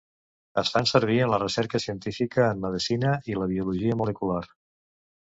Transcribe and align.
Es 0.59 0.69
fan 0.75 0.87
servir 0.91 1.17
en 1.25 1.29
la 1.33 1.39
recerca 1.43 1.81
científica 1.83 2.47
en 2.55 2.63
medicina 2.63 3.13
i 3.33 3.37
la 3.43 3.49
biologia 3.53 3.99
molecular. 4.01 4.41